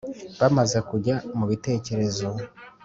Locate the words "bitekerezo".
1.51-2.27